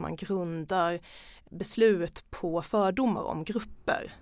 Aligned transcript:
man 0.00 0.16
grundar 0.16 1.00
beslut 1.50 2.24
på 2.30 2.62
fördomar 2.62 3.22
om 3.22 3.44
grupper. 3.44 4.12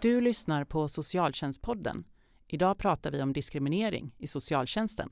Du 0.00 0.20
lyssnar 0.20 0.64
på 0.64 0.88
Socialtjänstpodden. 0.88 2.04
Idag 2.48 2.78
pratar 2.78 3.10
vi 3.10 3.22
om 3.22 3.32
diskriminering 3.32 4.14
i 4.18 4.26
socialtjänsten. 4.26 5.08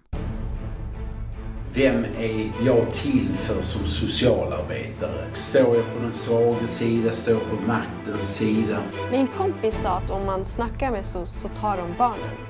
Vem 1.75 2.05
är 2.05 2.53
jag 2.67 2.91
till 2.91 3.33
för 3.33 3.63
som 3.63 3.87
socialarbetare? 3.87 5.35
Står 5.35 5.77
jag 5.77 5.95
på 5.95 6.03
den 6.03 6.13
svaga 6.13 6.67
sida? 6.67 7.13
Står 7.13 7.35
jag 7.35 7.43
på 7.51 7.67
maktens 7.67 8.37
sida? 8.37 8.79
Min 9.11 9.27
kompis 9.27 9.81
sa 9.81 9.89
att 9.89 10.11
om 10.11 10.27
man 10.27 10.45
snackar 10.45 10.91
med 10.91 11.07
så, 11.07 11.27
så 11.27 11.49
tar 11.49 11.77
de 11.77 11.95
barnen. 11.99 12.50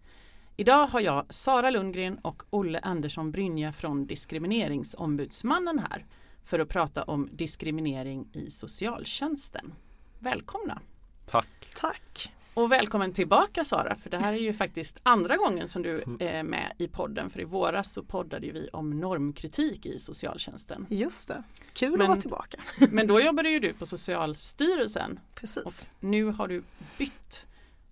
Idag 0.57 0.87
har 0.87 0.99
jag 1.01 1.25
Sara 1.29 1.69
Lundgren 1.69 2.17
och 2.21 2.43
Olle 2.49 2.79
Andersson 2.79 3.31
Brynja 3.31 3.73
från 3.73 4.05
Diskrimineringsombudsmannen 4.05 5.79
här 5.79 6.05
för 6.43 6.59
att 6.59 6.69
prata 6.69 7.03
om 7.03 7.29
diskriminering 7.31 8.29
i 8.33 8.49
socialtjänsten. 8.51 9.73
Välkomna! 10.19 10.81
Tack! 11.25 11.67
Tack! 11.75 12.31
Och 12.53 12.71
välkommen 12.71 13.13
tillbaka 13.13 13.65
Sara, 13.65 13.95
för 13.95 14.09
det 14.09 14.17
här 14.17 14.33
är 14.33 14.37
ju 14.37 14.53
faktiskt 14.53 14.99
andra 15.03 15.37
gången 15.37 15.67
som 15.67 15.81
du 15.81 16.03
är 16.19 16.43
med 16.43 16.73
i 16.77 16.87
podden. 16.87 17.29
För 17.29 17.39
i 17.41 17.43
våras 17.43 17.93
så 17.93 18.03
poddade 18.03 18.51
vi 18.51 18.69
om 18.73 18.99
normkritik 18.99 19.85
i 19.85 19.99
socialtjänsten. 19.99 20.85
Just 20.89 21.27
det, 21.27 21.43
kul 21.73 21.91
Men- 21.91 22.01
att 22.01 22.07
vara 22.07 22.21
tillbaka. 22.21 22.57
Men 22.91 23.07
då 23.07 23.21
jobbade 23.21 23.49
ju 23.49 23.59
du 23.59 23.73
på 23.73 23.85
Socialstyrelsen 23.85 25.19
Precis. 25.35 25.63
och 25.65 25.73
nu 26.03 26.25
har 26.25 26.47
du 26.47 26.63
bytt 26.97 27.45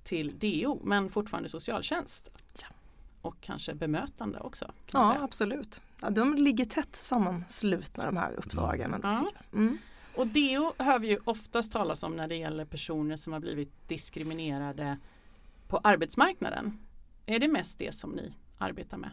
till 0.10 0.40
DO 0.40 0.80
men 0.84 1.10
fortfarande 1.10 1.50
socialtjänst. 1.50 2.30
Ja. 2.62 2.68
Och 3.22 3.36
kanske 3.42 3.74
bemötande 3.74 4.40
också. 4.40 4.72
Ja, 4.92 5.08
säga. 5.08 5.24
absolut. 5.24 5.82
Ja, 6.02 6.10
de 6.10 6.36
ligger 6.36 6.66
tätt 6.66 6.96
sammanslutna 6.96 8.06
de 8.06 8.18
här 8.18 8.34
uppdragen. 8.34 9.00
Ja. 9.04 9.10
tycker 9.10 9.42
jag. 9.52 9.60
Mm. 9.60 9.78
Och 10.16 10.28
DO 10.28 10.84
hör 10.84 11.00
vi 11.00 11.08
ju 11.08 11.20
oftast 11.24 11.72
talas 11.72 12.04
om 12.04 12.16
när 12.16 12.28
det 12.28 12.36
gäller 12.36 12.66
personer 12.66 13.16
som 13.16 13.34
har 13.34 13.40
blivit 13.40 13.88
diskriminerade 13.88 14.98
på 15.68 15.78
arbetsmarknaden. 15.78 16.80
Är 17.26 17.40
det 17.40 17.48
mest 17.48 17.80
det 17.80 17.96
som 17.96 18.12
ni 18.12 18.34
arbetar 18.58 18.98
med? 18.98 19.12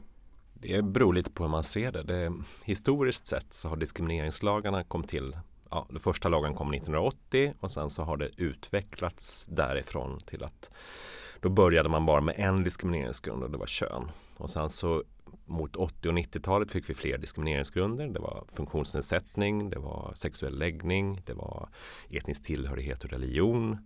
Det 0.55 0.83
beror 0.83 1.15
lite 1.15 1.31
på 1.31 1.43
hur 1.43 1.51
man 1.51 1.65
ser 1.65 1.93
det. 1.93 2.03
det 2.03 2.33
historiskt 2.65 3.27
sett 3.27 3.55
så 3.55 3.69
har 3.69 3.77
diskrimineringslagarna 3.77 4.85
kom 4.85 5.03
till 5.03 5.37
Ja, 5.71 5.87
den 5.91 6.01
första 6.01 6.29
lagen 6.29 6.55
kom 6.55 6.75
1980 6.75 7.55
och 7.61 7.73
sen 7.73 7.91
så 7.91 8.03
har 8.03 8.17
det 8.17 8.31
utvecklats 8.37 9.47
därifrån 9.47 10.19
till 10.19 10.45
att 10.45 10.71
då 11.41 11.49
började 11.49 11.89
man 11.89 12.07
bara 12.07 12.21
med 12.21 12.35
en 12.39 12.65
diskrimineringsgrund 12.65 13.43
och 13.43 13.51
det 13.51 13.59
var 13.59 13.67
kön. 13.67 14.11
Och 14.37 14.51
sen 14.51 14.71
så 14.71 15.03
mot 15.45 15.77
80 15.77 16.09
och 16.09 16.15
90-talet 16.15 16.73
fick 16.73 16.91
vi 16.91 16.95
fler 16.95 17.19
diskrimineringsgrunder. 17.19 18.09
Det 18.09 18.21
var 18.21 18.45
funktionsnedsättning, 18.49 19.71
det 19.71 19.79
var 19.79 20.13
sexuell 20.15 20.59
läggning, 20.59 21.23
det 21.27 21.35
var 21.35 21.69
etnisk 22.11 22.45
tillhörighet 22.45 23.05
och 23.05 23.11
religion. 23.11 23.79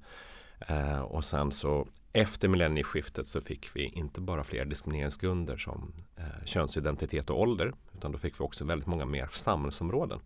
Eh, 0.68 1.00
och 1.00 1.24
sen 1.24 1.52
så 1.52 1.88
efter 2.12 2.48
millennieskiftet 2.48 3.26
så 3.26 3.40
fick 3.40 3.76
vi 3.76 3.84
inte 3.84 4.20
bara 4.20 4.44
fler 4.44 4.64
diskrimineringsgrunder 4.64 5.56
som 5.56 5.92
eh, 6.16 6.44
könsidentitet 6.44 7.30
och 7.30 7.40
ålder 7.40 7.72
utan 7.96 8.12
då 8.12 8.18
fick 8.18 8.40
vi 8.40 8.44
också 8.44 8.64
väldigt 8.64 8.86
många 8.86 9.04
mer 9.04 9.28
samhällsområden. 9.32 10.20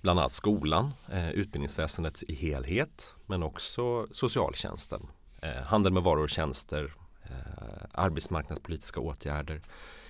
Bland 0.00 0.18
annat 0.18 0.32
skolan, 0.32 0.90
eh, 1.08 1.30
utbildningsväsendet 1.30 2.22
i 2.22 2.34
helhet 2.34 3.14
men 3.26 3.42
också 3.42 4.06
socialtjänsten, 4.12 5.00
eh, 5.42 5.62
handel 5.62 5.92
med 5.92 6.02
varor 6.02 6.22
och 6.22 6.30
tjänster, 6.30 6.94
eh, 7.22 7.84
arbetsmarknadspolitiska 7.92 9.00
åtgärder, 9.00 9.60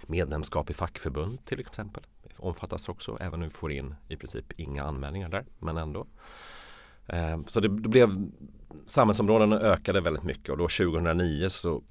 medlemskap 0.06 0.70
i 0.70 0.74
fackförbund 0.74 1.44
till 1.44 1.60
exempel 1.60 2.02
omfattas 2.36 2.88
också 2.88 3.16
även 3.20 3.34
om 3.34 3.40
vi 3.40 3.50
får 3.50 3.72
in 3.72 3.94
i 4.08 4.16
princip 4.16 4.52
inga 4.60 4.84
anmälningar 4.84 5.28
där 5.28 5.44
men 5.58 5.76
ändå. 5.76 6.06
Så 7.46 7.60
det, 7.60 7.68
det 7.68 7.88
blev 7.88 8.30
samhällsområdena 8.86 9.60
ökade 9.60 10.00
väldigt 10.00 10.22
mycket 10.22 10.48
och 10.48 10.56
då 10.56 10.68
2009 10.68 11.48
så 11.48 11.82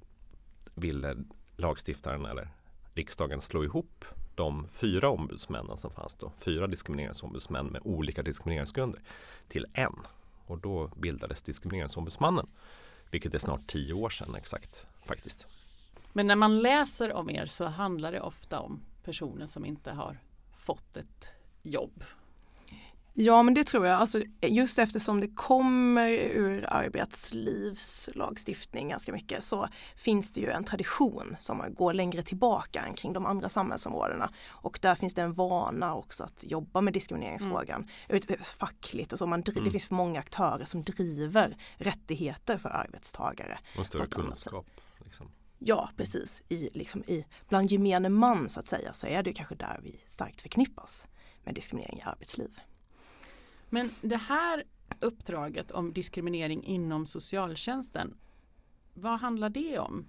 ville 0.75 1.15
lagstiftaren 1.55 2.25
eller 2.25 2.49
riksdagen 2.93 3.41
slå 3.41 3.63
ihop 3.63 4.05
de 4.39 4.67
fyra 4.67 5.09
ombudsmännen 5.09 5.77
som 5.77 5.91
fanns 5.91 6.15
då, 6.15 6.31
fyra 6.37 6.67
diskrimineringsombudsmän 6.67 7.65
med 7.65 7.81
olika 7.85 8.23
diskrimineringsgrunder 8.23 9.01
till 9.47 9.65
en. 9.73 9.95
Och 10.45 10.57
då 10.57 10.87
bildades 10.87 11.41
Diskrimineringsombudsmannen, 11.41 12.47
vilket 13.11 13.33
är 13.33 13.39
snart 13.39 13.67
tio 13.67 13.93
år 13.93 14.09
sedan 14.09 14.35
exakt 14.35 14.87
faktiskt. 15.05 15.47
Men 16.13 16.27
när 16.27 16.35
man 16.35 16.59
läser 16.59 17.13
om 17.13 17.29
er 17.29 17.45
så 17.45 17.65
handlar 17.65 18.11
det 18.11 18.21
ofta 18.21 18.59
om 18.59 18.81
personer 19.03 19.45
som 19.45 19.65
inte 19.65 19.91
har 19.91 20.17
fått 20.57 20.97
ett 20.97 21.27
jobb. 21.61 22.03
Ja 23.21 23.43
men 23.43 23.53
det 23.53 23.63
tror 23.63 23.85
jag, 23.85 23.99
alltså, 23.99 24.21
just 24.41 24.79
eftersom 24.79 25.19
det 25.21 25.27
kommer 25.27 26.09
ur 26.09 26.65
arbetslivslagstiftning 26.69 28.89
ganska 28.89 29.11
mycket 29.11 29.43
så 29.43 29.67
finns 29.95 30.31
det 30.31 30.41
ju 30.41 30.49
en 30.49 30.63
tradition 30.63 31.35
som 31.39 31.63
går 31.73 31.93
längre 31.93 32.21
tillbaka 32.21 32.81
än 32.81 32.93
kring 32.93 33.13
de 33.13 33.25
andra 33.25 33.49
samhällsområdena. 33.49 34.33
Och 34.49 34.79
där 34.81 34.95
finns 34.95 35.13
det 35.13 35.21
en 35.21 35.33
vana 35.33 35.95
också 35.95 36.23
att 36.23 36.43
jobba 36.47 36.81
med 36.81 36.93
diskrimineringsfrågan 36.93 37.87
ut, 38.09 38.27
fackligt 38.57 39.13
och 39.13 39.19
så. 39.19 39.25
Man, 39.27 39.43
dri- 39.43 39.63
Det 39.63 39.71
finns 39.71 39.89
många 39.89 40.19
aktörer 40.19 40.65
som 40.65 40.83
driver 40.83 41.57
rättigheter 41.77 42.57
för 42.57 42.69
arbetstagare. 42.69 43.59
Och 43.77 43.85
större 43.85 44.05
kunskap. 44.05 44.65
Liksom. 45.05 45.31
Ja 45.59 45.89
precis, 45.97 46.43
I, 46.49 46.69
liksom, 46.73 47.03
i, 47.07 47.25
bland 47.49 47.71
gemene 47.71 48.09
man 48.09 48.49
så 48.49 48.59
att 48.59 48.67
säga 48.67 48.93
så 48.93 49.07
är 49.07 49.23
det 49.23 49.33
kanske 49.33 49.55
där 49.55 49.79
vi 49.83 49.99
starkt 50.05 50.41
förknippas 50.41 51.07
med 51.43 51.55
diskriminering 51.55 51.99
i 51.99 52.01
arbetsliv. 52.01 52.59
Men 53.69 53.91
det 54.01 54.17
här 54.17 54.63
uppdraget 54.99 55.71
om 55.71 55.93
diskriminering 55.93 56.63
inom 56.63 57.05
socialtjänsten, 57.05 58.17
vad 58.93 59.19
handlar 59.19 59.49
det 59.49 59.79
om? 59.79 60.05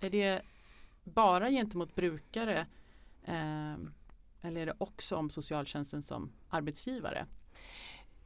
Är 0.00 0.10
det 0.10 0.42
bara 1.04 1.50
gentemot 1.50 1.94
brukare 1.94 2.66
eh, 3.24 3.74
eller 4.42 4.60
är 4.60 4.66
det 4.66 4.74
också 4.78 5.16
om 5.16 5.30
socialtjänsten 5.30 6.02
som 6.02 6.32
arbetsgivare? 6.48 7.26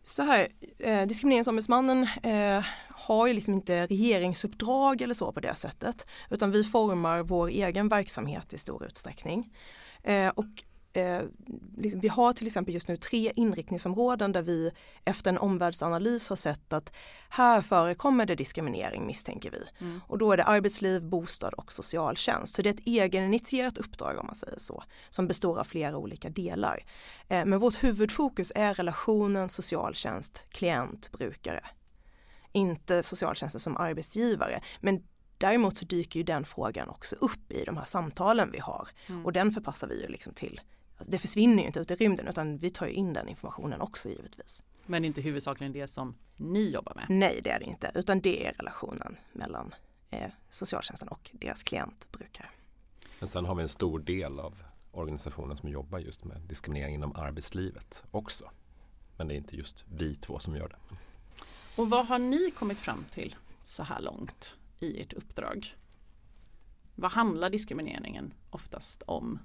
Så 0.03 0.22
här, 0.22 0.49
eh, 0.78 1.06
Diskrimineringsombudsmannen 1.06 2.09
eh, 2.22 2.65
har 2.89 3.27
ju 3.27 3.33
liksom 3.34 3.54
inte 3.54 3.87
regeringsuppdrag 3.87 5.03
eller 5.03 5.15
så 5.15 5.33
på 5.33 5.41
det 5.41 5.54
sättet 5.54 6.06
utan 6.31 6.50
vi 6.50 6.65
formar 6.65 7.22
vår 7.22 7.49
egen 7.49 7.89
verksamhet 7.89 8.53
i 8.53 8.59
stor 8.59 8.84
utsträckning. 8.84 9.53
Eh, 10.03 10.28
och 10.28 10.65
eh, 10.92 11.20
liksom, 11.76 12.00
vi 12.00 12.08
har 12.08 12.32
till 12.32 12.47
exempel 12.47 12.75
just 12.75 12.88
nu 12.88 12.97
tre 12.97 13.32
inriktningsområden 13.36 14.32
där 14.32 14.42
vi 14.42 14.70
efter 15.04 15.30
en 15.30 15.38
omvärldsanalys 15.38 16.28
har 16.28 16.36
sett 16.36 16.72
att 16.72 16.92
här 17.28 17.60
förekommer 17.60 18.26
det 18.26 18.34
diskriminering 18.34 19.06
misstänker 19.06 19.50
vi. 19.50 19.84
Mm. 19.84 20.00
Och 20.06 20.19
då 20.19 20.32
är 20.32 20.36
det 20.36 20.44
arbetsliv, 20.44 21.04
bostad 21.04 21.54
och 21.54 21.72
socialtjänst. 21.72 22.54
Så 22.54 22.62
det 22.62 22.69
är 22.69 22.75
ett 22.75 22.86
egeninitierat 22.86 23.78
uppdrag 23.78 24.19
om 24.19 24.26
man 24.26 24.34
säger 24.34 24.58
så, 24.58 24.82
som 25.10 25.28
består 25.28 25.58
av 25.58 25.64
flera 25.64 25.97
olika 25.97 26.30
delar. 26.30 26.84
Eh, 27.28 27.44
Men 27.44 27.59
vårt 27.59 27.84
huvudfokus 27.84 28.53
är 28.54 28.74
relationen 28.74 29.48
socialtjänst, 29.48 30.44
klient, 30.50 31.12
brukare. 31.12 31.64
Inte 32.53 33.03
socialtjänsten 33.03 33.60
som 33.60 33.76
arbetsgivare. 33.76 34.62
Men 34.80 35.03
däremot 35.38 35.77
så 35.77 35.84
dyker 35.84 36.21
ju 36.21 36.24
den 36.24 36.45
frågan 36.45 36.88
också 36.88 37.16
upp 37.16 37.53
i 37.53 37.65
de 37.65 37.77
här 37.77 37.84
samtalen 37.84 38.50
vi 38.53 38.59
har. 38.59 38.88
Mm. 39.06 39.24
Och 39.27 39.33
den 39.33 39.53
förpassar 39.53 39.88
vi 39.88 40.03
ju 40.03 40.09
liksom 40.09 40.34
till, 40.34 40.60
det 41.07 41.19
försvinner 41.19 41.63
ju 41.63 41.66
inte 41.66 41.81
ut 41.81 41.91
i 41.91 41.95
rymden 41.95 42.28
utan 42.28 42.59
vi 42.59 42.71
tar 42.71 42.87
ju 42.87 42.93
in 42.93 43.13
den 43.13 43.28
informationen 43.28 43.81
också 43.81 44.09
givetvis. 44.09 44.65
Men 44.87 45.04
inte 45.04 45.21
huvudsakligen 45.21 45.72
det 45.72 45.87
som 45.87 46.15
ni 46.37 46.71
jobbar 46.71 46.95
med. 46.95 47.07
Nej 47.09 47.41
det 47.45 47.51
är 47.51 47.59
det 47.59 47.65
inte 47.65 47.93
utan 47.95 48.21
det 48.21 48.47
är 48.47 48.53
relationen 48.53 49.16
mellan 49.33 49.75
eh, 50.10 50.31
socialtjänsten 50.49 51.09
och 51.09 51.31
deras 51.33 51.63
klient, 51.63 52.09
brukare. 52.13 52.47
Men 53.19 53.28
sen 53.28 53.45
har 53.45 53.54
vi 53.54 53.63
en 53.63 53.69
stor 53.69 53.99
del 53.99 54.41
av 54.41 54.63
organisationen 54.93 55.57
som 55.57 55.69
jobbar 55.69 55.99
just 55.99 56.25
med 56.25 56.41
diskriminering 56.41 56.95
inom 56.95 57.16
arbetslivet 57.16 58.05
också. 58.10 58.51
Men 59.16 59.28
det 59.28 59.34
är 59.34 59.37
inte 59.37 59.57
just 59.57 59.84
vi 59.89 60.16
två 60.16 60.39
som 60.39 60.57
gör 60.57 60.69
det. 60.69 60.97
Och 61.77 61.91
vad 61.91 62.07
har 62.07 62.19
ni 62.19 62.51
kommit 62.51 62.81
fram 62.81 63.05
till 63.15 63.37
så 63.65 63.83
här 63.83 64.01
långt 64.01 64.57
i 64.81 65.01
ert 65.01 65.13
uppdrag? 65.13 65.77
Vad 66.95 67.13
handlar 67.13 67.51
diskrimineringen 67.51 68.34
oftast 68.51 69.03
om? 69.07 69.39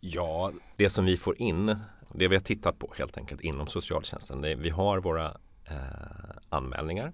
Ja, 0.00 0.52
det 0.76 0.90
som 0.90 1.04
vi 1.04 1.16
får 1.16 1.42
in, 1.42 1.66
det 2.12 2.28
vi 2.28 2.36
har 2.36 2.40
tittat 2.40 2.78
på 2.78 2.92
helt 2.98 3.18
enkelt 3.18 3.40
inom 3.40 3.66
socialtjänsten. 3.66 4.40
Det, 4.40 4.54
vi 4.54 4.70
har 4.70 5.00
våra 5.00 5.36
eh, 5.64 6.36
anmälningar. 6.48 7.12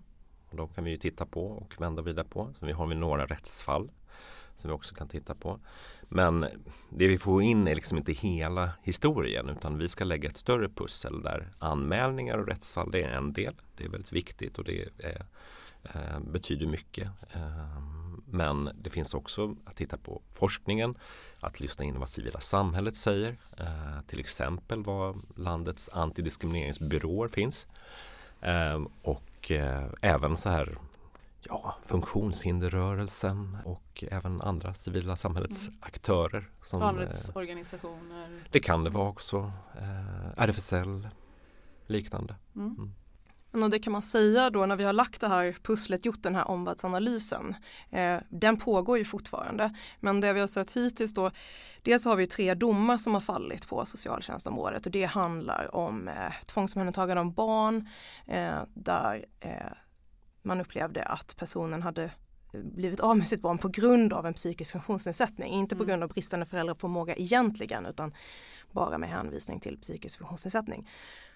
Och 0.51 0.57
de 0.57 0.69
kan 0.69 0.85
vi 0.85 0.91
ju 0.91 0.97
titta 0.97 1.27
på 1.27 1.47
och 1.47 1.75
vända 1.79 2.03
vidare 2.03 2.27
på. 2.27 2.55
Så 2.59 2.67
vi 2.67 2.73
har 2.73 2.87
vi 2.87 2.95
några 2.95 3.27
rättsfall 3.27 3.91
som 4.57 4.71
vi 4.71 4.75
också 4.77 4.95
kan 4.95 5.09
titta 5.09 5.35
på. 5.35 5.61
Men 6.03 6.41
det 6.91 7.09
vi 7.09 7.19
får 7.19 7.43
in 7.43 7.69
är 7.69 7.75
liksom 7.75 7.99
inte 7.99 8.13
hela 8.13 8.71
historien 8.83 9.49
utan 9.49 9.79
vi 9.79 9.89
ska 9.89 10.05
lägga 10.05 10.29
ett 10.31 10.37
större 10.37 10.69
pussel 10.69 11.23
där 11.23 11.51
anmälningar 11.59 12.39
och 12.39 12.49
rättsfall 12.49 12.91
det 12.91 13.03
är 13.03 13.11
en 13.11 13.33
del. 13.33 13.55
Det 13.77 13.85
är 13.85 13.89
väldigt 13.89 14.13
viktigt 14.13 14.59
och 14.59 14.65
det 14.65 14.83
är, 14.83 14.91
eh, 14.99 15.23
eh, 15.85 16.21
betyder 16.21 16.67
mycket. 16.67 17.09
Eh, 17.33 17.79
men 18.27 18.71
det 18.83 18.91
finns 18.91 19.15
också 19.15 19.57
att 19.65 19.77
titta 19.77 19.97
på 19.97 20.23
forskningen, 20.31 20.95
att 21.41 21.61
lyssna 21.61 21.85
in 21.85 21.99
vad 21.99 22.09
civila 22.09 22.41
samhället 22.41 22.97
säger, 22.97 23.37
eh, 23.59 24.01
till 24.07 24.21
exempel 24.21 24.83
vad 24.85 25.21
landets 25.37 25.91
antidiskrimineringsbyråer 25.93 27.29
finns. 27.29 27.67
Eh, 28.41 28.83
och 29.03 29.51
eh, 29.51 29.89
även 30.03 30.37
så 30.37 30.49
här 30.49 30.79
ja, 31.43 31.77
funktionshinderrörelsen 31.83 33.59
och 33.65 34.05
även 34.11 34.41
andra 34.41 34.75
civila 34.75 35.17
samhällsaktörer. 35.17 36.39
Mm. 36.39 36.51
Som, 36.63 36.81
Barnrättsorganisationer? 36.81 38.25
Eh, 38.25 38.43
det 38.51 38.61
kan 38.61 38.85
det 38.85 38.91
vara 38.91 39.09
också. 39.09 39.53
RFSL, 40.37 41.09
liknande. 41.87 42.35
Mm. 42.57 42.95
Och 43.53 43.71
det 43.71 43.79
kan 43.79 43.93
man 43.93 44.03
säga 44.03 44.51
då 44.51 44.67
när 44.67 44.77
vi 44.77 44.85
har 44.85 44.93
lagt 44.93 45.21
det 45.21 45.29
här 45.29 45.57
pusslet, 45.63 46.05
gjort 46.07 46.23
den 46.23 46.35
här 46.35 46.49
omvärldsanalysen. 46.49 47.55
Eh, 47.91 48.19
den 48.29 48.57
pågår 48.57 48.99
ju 48.99 49.05
fortfarande. 49.05 49.77
Men 50.01 50.21
det 50.21 50.33
vi 50.33 50.41
har 50.41 50.47
sett 50.47 50.77
hittills 50.77 51.15
då, 51.15 51.31
dels 51.83 52.05
har 52.05 52.17
vi 52.17 52.27
tre 52.27 52.55
domar 52.55 52.97
som 52.97 53.15
har 53.15 53.21
fallit 53.21 53.69
på 53.69 53.85
socialtjänstområdet 53.85 54.87
och 54.87 54.93
det 54.93 55.05
handlar 55.05 55.77
om 55.77 56.09
eh, 56.09 56.33
tvångsomhändertagande 56.47 57.21
av 57.21 57.35
barn 57.35 57.89
eh, 58.27 58.63
där 58.75 59.25
eh, 59.41 59.73
man 60.43 60.61
upplevde 60.61 61.05
att 61.05 61.37
personen 61.37 61.83
hade 61.83 62.11
blivit 62.53 63.01
av 63.01 63.17
med 63.17 63.29
sitt 63.29 63.43
barn 63.43 63.59
på 63.59 63.69
grund 63.69 64.13
av 64.13 64.27
en 64.27 64.35
psykisk 64.35 64.73
funktionsnedsättning. 64.73 65.53
Inte 65.53 65.77
på 65.77 65.83
mm. 65.83 65.89
grund 65.89 66.03
av 66.03 66.09
bristande 66.09 66.47
föräldraförmåga 66.47 67.15
egentligen 67.17 67.87
utan 67.87 68.15
bara 68.73 68.99
med 68.99 69.09
hänvisning 69.09 69.61
till 69.61 69.79
psykisk 69.79 70.19
funktionsnedsättning. 70.19 70.89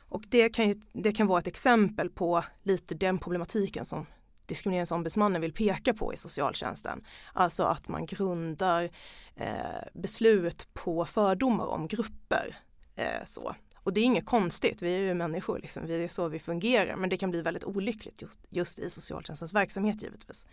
Och 0.08 0.24
det 0.28 0.48
kan, 0.48 0.68
ju, 0.68 0.80
det 0.92 1.12
kan 1.12 1.26
vara 1.26 1.38
ett 1.38 1.46
exempel 1.46 2.10
på 2.10 2.44
lite 2.62 2.94
den 2.94 3.18
problematiken 3.18 3.84
som 3.84 4.06
Diskrimineringsombudsmannen 4.46 5.40
vill 5.40 5.52
peka 5.52 5.94
på 5.94 6.14
i 6.14 6.16
socialtjänsten. 6.16 7.04
Alltså 7.32 7.62
att 7.62 7.88
man 7.88 8.06
grundar 8.06 8.90
eh, 9.36 9.82
beslut 9.94 10.68
på 10.74 11.04
fördomar 11.04 11.66
om 11.66 11.88
grupper. 11.88 12.56
Eh, 12.96 13.24
så. 13.24 13.54
Och 13.76 13.92
det 13.92 14.00
är 14.00 14.04
inget 14.04 14.26
konstigt, 14.26 14.82
vi 14.82 14.94
är 14.94 15.00
ju 15.00 15.14
människor, 15.14 15.58
liksom. 15.58 15.86
det 15.86 15.94
är 15.94 16.08
så 16.08 16.28
vi 16.28 16.38
fungerar, 16.38 16.96
men 16.96 17.10
det 17.10 17.16
kan 17.16 17.30
bli 17.30 17.42
väldigt 17.42 17.64
olyckligt 17.64 18.22
just, 18.22 18.40
just 18.50 18.78
i 18.78 18.90
socialtjänstens 18.90 19.54
verksamhet 19.54 20.02
givetvis. 20.02 20.46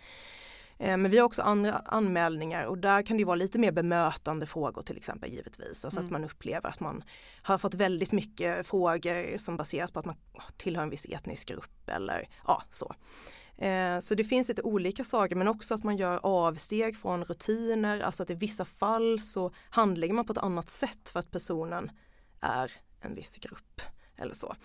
Eh, 0.80 0.98
men 0.98 1.12
vi 1.12 1.18
har 1.18 1.26
också 1.26 1.42
andra 1.42 1.78
anmälningar 1.86 2.66
och 2.66 2.78
där 2.78 3.02
kan 3.02 3.18
det 3.18 3.26
vara 3.26 3.36
lite 3.36 3.60
mer 3.60 3.72
bemötande 3.72 4.46
frågor 4.46 4.82
till 4.82 4.98
exempel 4.98 5.32
givetvis. 5.32 5.86
Alltså 5.86 6.00
mm. 6.00 6.06
att 6.06 6.12
man 6.12 6.24
upplever 6.24 6.70
att 6.70 6.80
man 6.80 7.04
har 7.42 7.58
fått 7.58 7.74
väldigt 7.74 8.12
mycket 8.12 8.68
frågor 8.68 9.38
som 9.38 9.58
baseras 9.58 9.92
på 9.92 10.00
att 10.00 10.06
man 10.06 10.16
tillhör 10.58 10.84
en 10.84 10.90
viss 10.90 11.06
etnisk 11.06 11.48
grupp 11.48 11.90
eller 11.90 12.30
ja 12.48 12.64
så. 12.70 12.96
Eh, 13.58 14.00
så 14.00 14.16
det 14.16 14.24
finns 14.24 14.48
lite 14.48 14.62
olika 14.62 15.04
saker 15.04 15.36
men 15.36 15.48
också 15.48 15.74
att 15.74 15.84
man 15.84 15.98
gör 15.98 16.20
avsteg 16.24 16.98
från 16.98 17.26
rutiner, 17.26 18.00
alltså 18.00 18.24
att 18.24 18.30
i 18.30 18.36
vissa 18.36 18.66
fall 18.66 19.20
så 19.20 19.52
handlägger 19.70 20.14
man 20.14 20.26
på 20.26 20.34
ett 20.34 20.38
annat 20.38 20.70
sätt 20.70 21.10
för 21.10 21.20
att 21.20 21.32
personen 21.32 21.92
är 22.42 22.72
en 23.02 23.16
viss 23.16 23.38
grupp 23.38 23.82
eller 24.18 24.34
så. 24.34 24.56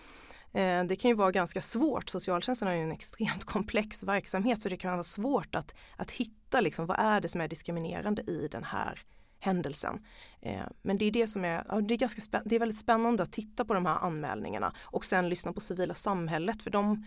Eh, 0.53 0.83
det 0.83 0.95
kan 0.95 1.09
ju 1.09 1.15
vara 1.15 1.31
ganska 1.31 1.61
svårt, 1.61 2.09
socialtjänsten 2.09 2.67
är 2.67 2.73
ju 2.73 2.83
en 2.83 2.91
extremt 2.91 3.43
komplex 3.45 4.03
verksamhet 4.03 4.61
så 4.61 4.69
det 4.69 4.77
kan 4.77 4.91
vara 4.91 5.03
svårt 5.03 5.55
att, 5.55 5.75
att 5.95 6.11
hitta 6.11 6.61
liksom, 6.61 6.85
vad 6.85 6.99
är 6.99 7.21
det 7.21 7.29
som 7.29 7.41
är 7.41 7.47
diskriminerande 7.47 8.21
i 8.21 8.47
den 8.51 8.63
här 8.63 8.99
händelsen. 9.39 10.05
Eh, 10.41 10.63
men 10.81 10.97
det 10.97 11.05
är 11.05 11.11
det 11.11 11.27
som 11.27 11.45
är, 11.45 11.81
det 11.81 11.93
är, 11.93 11.97
ganska 11.97 12.41
det 12.45 12.55
är 12.55 12.59
väldigt 12.59 12.77
spännande 12.77 13.23
att 13.23 13.31
titta 13.31 13.65
på 13.65 13.73
de 13.73 13.85
här 13.85 13.95
anmälningarna 13.95 14.73
och 14.81 15.05
sen 15.05 15.29
lyssna 15.29 15.53
på 15.53 15.59
civila 15.59 15.93
samhället 15.93 16.61
för 16.61 16.71
de 16.71 17.05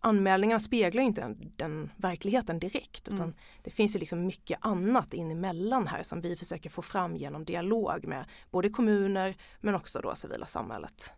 anmälningarna 0.00 0.60
speglar 0.60 1.02
inte 1.02 1.20
den, 1.20 1.52
den 1.56 1.92
verkligheten 1.96 2.58
direkt 2.58 3.08
utan 3.08 3.20
mm. 3.20 3.34
det 3.62 3.70
finns 3.70 3.94
ju 3.96 3.98
liksom 3.98 4.26
mycket 4.26 4.58
annat 4.60 5.14
in 5.14 5.30
emellan 5.30 5.86
här 5.86 6.02
som 6.02 6.20
vi 6.20 6.36
försöker 6.36 6.70
få 6.70 6.82
fram 6.82 7.16
genom 7.16 7.44
dialog 7.44 8.06
med 8.06 8.24
både 8.50 8.68
kommuner 8.68 9.36
men 9.60 9.74
också 9.74 10.00
då 10.00 10.14
civila 10.14 10.46
samhället. 10.46 11.12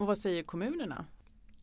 Och 0.00 0.06
vad 0.06 0.18
säger 0.18 0.42
kommunerna? 0.42 1.04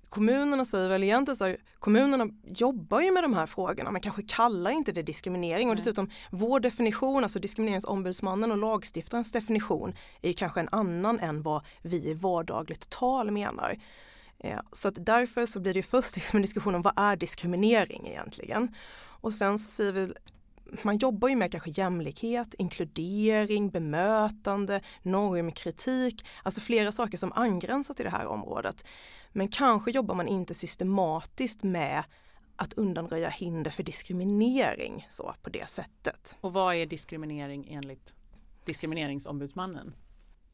Kommunerna 0.09 0.65
säger 0.65 0.89
väl 0.89 1.03
egentligen 1.03 1.35
så 1.35 1.45
här, 1.45 1.57
kommunerna 1.79 2.27
jobbar 2.43 3.01
ju 3.01 3.11
med 3.11 3.23
de 3.23 3.33
här 3.33 3.45
frågorna 3.45 3.91
men 3.91 4.01
kanske 4.01 4.21
kallar 4.21 4.71
inte 4.71 4.91
det 4.91 5.03
diskriminering 5.03 5.69
och 5.69 5.75
dessutom 5.75 6.09
vår 6.31 6.59
definition, 6.59 7.23
alltså 7.23 7.39
diskrimineringsombudsmannen 7.39 8.51
och 8.51 8.57
lagstiftarens 8.57 9.31
definition 9.31 9.93
är 10.21 10.33
kanske 10.33 10.59
en 10.59 10.69
annan 10.71 11.19
än 11.19 11.41
vad 11.41 11.65
vi 11.81 12.09
i 12.09 12.13
vardagligt 12.13 12.89
tal 12.89 13.31
menar. 13.31 13.77
Eh, 14.39 14.59
så 14.71 14.87
att 14.87 15.05
därför 15.05 15.45
så 15.45 15.59
blir 15.59 15.73
det 15.73 15.83
först 15.83 16.15
liksom 16.15 16.37
en 16.37 16.41
diskussion 16.41 16.75
om 16.75 16.81
vad 16.81 16.93
är 16.99 17.15
diskriminering 17.15 18.07
egentligen? 18.07 18.75
Och 19.21 19.33
sen 19.33 19.59
så 19.59 19.71
säger 19.71 19.91
vi 19.91 20.13
man 20.83 20.97
jobbar 20.97 21.29
ju 21.29 21.35
med 21.35 21.51
kanske 21.51 21.69
jämlikhet, 21.69 22.53
inkludering, 22.53 23.69
bemötande, 23.69 24.81
normkritik, 25.01 26.25
alltså 26.43 26.61
flera 26.61 26.91
saker 26.91 27.17
som 27.17 27.31
angränsar 27.33 27.93
till 27.93 28.05
det 28.05 28.11
här 28.11 28.25
området. 28.25 28.85
Men 29.31 29.47
kanske 29.47 29.91
jobbar 29.91 30.15
man 30.15 30.27
inte 30.27 30.53
systematiskt 30.53 31.63
med 31.63 32.03
att 32.55 32.73
undanröja 32.73 33.29
hinder 33.29 33.71
för 33.71 33.83
diskriminering 33.83 35.05
så 35.09 35.35
på 35.41 35.49
det 35.49 35.69
sättet. 35.69 36.35
Och 36.41 36.53
vad 36.53 36.75
är 36.75 36.85
diskriminering 36.85 37.67
enligt 37.69 38.13
Diskrimineringsombudsmannen? 38.65 39.93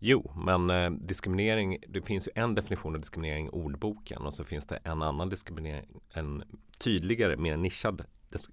Jo, 0.06 0.32
men 0.36 0.70
eh, 0.70 0.92
diskriminering, 0.92 1.78
det 1.88 2.02
finns 2.02 2.28
ju 2.28 2.32
en 2.36 2.56
definition 2.56 2.96
av 2.96 3.02
diskriminering 3.02 3.46
i 3.46 3.50
ordboken 3.50 4.22
och 4.22 4.34
så 4.34 4.44
finns 4.44 4.66
det 4.66 4.80
en 4.84 5.02
annan 5.02 5.30
diskriminering, 5.30 5.86
en 6.14 6.44
tydligare, 6.78 7.38
mer 7.38 7.58
nischad 7.58 8.06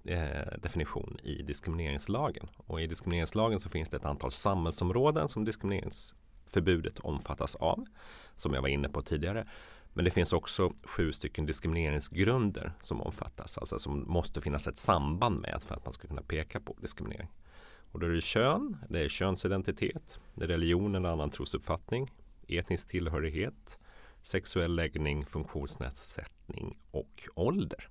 Eh, 0.05 0.59
definition 0.63 1.19
i 1.23 1.43
diskrimineringslagen. 1.43 2.49
Och 2.57 2.81
i 2.81 2.87
diskrimineringslagen 2.87 3.61
så 3.61 3.69
finns 3.69 3.89
det 3.89 3.97
ett 3.97 4.05
antal 4.05 4.31
samhällsområden 4.31 5.29
som 5.29 5.45
diskrimineringsförbudet 5.45 6.99
omfattas 6.99 7.55
av. 7.55 7.87
Som 8.35 8.55
jag 8.55 8.63
var 8.63 8.69
inne 8.69 8.89
på 8.89 9.03
tidigare. 9.03 9.47
Men 9.93 10.05
det 10.05 10.11
finns 10.11 10.33
också 10.33 10.73
sju 10.85 11.13
stycken 11.13 11.47
diskrimineringsgrunder 11.47 12.73
som 12.81 13.01
omfattas. 13.01 13.59
Alltså 13.59 13.79
som 13.79 14.05
måste 14.09 14.41
finnas 14.41 14.67
ett 14.67 14.79
samband 14.79 15.41
med 15.41 15.63
för 15.63 15.75
att 15.75 15.85
man 15.85 15.93
ska 15.93 16.09
kunna 16.09 16.23
peka 16.23 16.61
på 16.61 16.77
diskriminering. 16.81 17.29
Och 17.93 18.01
då 18.01 18.07
är 18.07 18.11
det 18.11 18.21
kön, 18.21 18.77
det 18.89 19.05
är 19.05 19.09
könsidentitet, 19.09 20.19
det 20.35 20.45
är 20.45 20.49
religion 20.49 20.95
eller 20.95 21.09
annan 21.09 21.31
trosuppfattning, 21.31 22.11
etnisk 22.49 22.89
tillhörighet, 22.89 23.79
sexuell 24.23 24.75
läggning, 24.75 25.27
funktionsnedsättning 25.27 26.79
och 26.91 27.29
ålder. 27.35 27.89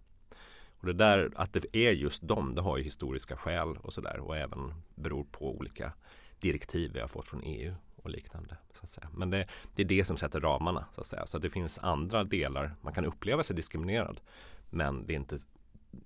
Och 0.79 0.86
det 0.86 0.94
där 0.94 1.32
att 1.36 1.53
det 1.53 1.77
är 1.77 1.91
just 1.91 2.27
dem, 2.27 2.56
det 2.56 2.62
har 2.62 2.77
ju 2.77 2.84
historiska 2.84 3.38
skäl 3.38 3.77
och 3.77 3.94
sådär 3.94 4.20
och 4.20 4.38
även 4.38 4.74
beror 4.96 5.24
på 5.24 5.58
olika 5.58 5.94
direktiv 6.39 6.91
vi 6.94 7.00
har 7.00 7.08
fått 7.08 7.27
från 7.27 7.44
EU 7.44 7.74
och 7.96 8.10
liknande. 8.10 8.58
Så 8.74 8.84
att 8.84 8.89
säga. 8.89 9.10
Men 9.13 9.29
det, 9.29 9.48
det 9.75 9.82
är 9.82 9.88
det 9.88 10.06
som 10.06 10.18
sätter 10.18 10.39
ramarna 10.39 10.86
så 10.96 11.01
att 11.01 11.08
säga. 11.08 11.27
Så 11.27 11.38
att 11.38 11.44
det 11.44 11.50
finns 11.50 11.79
andra 11.79 12.24
delar, 12.24 12.75
man 12.82 12.94
kan 12.94 13.06
uppleva 13.06 13.44
sig 13.44 13.56
diskriminerad 13.56 14.22
men 14.70 15.06
det 15.06 15.13
är 15.13 15.15
inte 15.15 15.39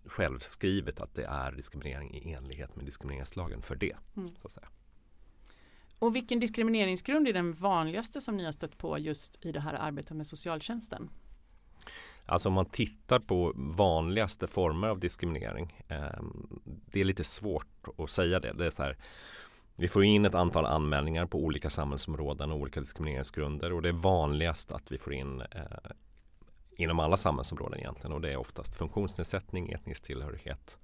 självskrivet 0.06 1.00
att 1.00 1.16
det 1.16 1.26
är 1.26 1.52
diskriminering 1.52 2.16
i 2.16 2.34
enlighet 2.34 2.76
med 2.76 2.86
diskrimineringslagen 2.86 3.62
för 3.62 3.76
det. 3.76 3.96
Mm. 4.18 4.36
Så 4.38 4.48
att 4.48 4.52
säga. 4.52 4.68
Och 6.00 6.16
vilken 6.16 6.40
diskrimineringsgrund 6.40 7.28
är 7.28 7.34
den 7.34 7.54
vanligaste 7.54 8.22
som 8.22 8.38
ni 8.38 8.46
har 8.46 8.52
stött 8.52 8.78
på 8.78 9.00
just 9.00 9.46
i 9.46 9.52
det 9.52 9.60
här 9.60 9.74
arbetet 9.74 10.18
med 10.18 10.28
socialtjänsten? 10.28 11.10
Alltså 12.26 12.50
om 12.50 12.56
man 12.56 12.66
tittar 12.66 13.20
på 13.20 13.54
vanligaste 13.56 14.48
former 14.48 14.88
av 14.88 15.00
diskriminering. 15.00 15.84
Eh, 15.88 16.24
det 16.66 17.02
är 17.02 17.06
lite 17.06 17.24
svårt 17.24 17.88
att 17.98 18.10
säga 18.10 18.40
det. 18.40 18.54
det 18.54 18.66
är 18.66 18.70
så 18.70 18.84
här, 18.84 18.98
vi 19.76 19.88
får 19.88 20.04
in 20.04 20.26
ett 20.26 20.36
antal 20.36 20.66
anmälningar 20.66 21.26
på 21.26 21.44
olika 21.44 21.70
samhällsområden 21.70 22.52
och 22.52 22.58
olika 22.58 22.80
diskrimineringsgrunder 22.80 23.74
och 23.74 23.82
det 23.82 23.90
är 23.90 23.94
vanligast 23.94 24.72
att 24.72 24.92
vi 24.92 24.98
får 24.98 25.14
in 25.14 25.42
eh, 25.42 25.92
inom 26.78 27.00
alla 27.00 27.18
samhällsområden 27.18 27.80
egentligen 27.80 28.14
och 28.14 28.22
det 28.22 28.32
är 28.32 28.38
oftast 28.38 28.76
funktionsnedsättning, 28.76 29.72
etnisk 29.72 30.04
tillhörighet 30.04 30.78